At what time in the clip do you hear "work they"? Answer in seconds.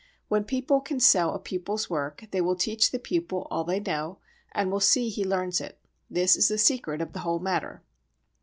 1.87-2.41